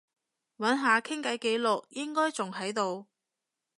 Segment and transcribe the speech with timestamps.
[0.57, 3.05] 揾下傾偈記錄，應該仲喺度